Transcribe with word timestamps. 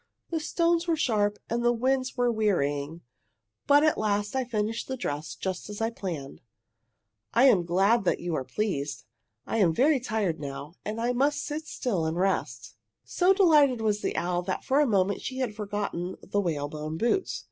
"The 0.31 0.39
stones 0.39 0.87
were 0.87 0.95
sharp 0.95 1.37
and 1.47 1.63
the 1.63 1.71
winds 1.71 2.17
were 2.17 2.31
wearying, 2.31 3.01
but 3.67 3.83
at 3.83 3.99
last 3.99 4.35
I 4.35 4.43
finished 4.43 4.87
the 4.87 4.97
dress 4.97 5.35
just 5.35 5.69
as 5.69 5.79
I 5.79 5.91
planned. 5.91 6.41
"I 7.35 7.43
am 7.43 7.65
glad 7.67 8.03
that 8.05 8.19
you 8.19 8.33
are 8.33 8.43
pleased. 8.43 9.05
I 9.45 9.57
am 9.57 9.75
very 9.75 9.99
tired 9.99 10.39
now, 10.39 10.73
and 10.83 10.97
must 11.15 11.45
sit 11.45 11.67
still 11.67 12.07
and 12.07 12.17
rest." 12.17 12.77
So 13.03 13.31
delighted 13.31 13.79
was 13.79 14.01
the 14.01 14.15
owl 14.17 14.41
that 14.41 14.63
for 14.63 14.79
a 14.79 14.87
moment 14.87 15.21
she 15.21 15.37
had 15.37 15.53
forgotten 15.53 16.15
the 16.23 16.41
whalebone 16.41 16.97
boots. 16.97 17.39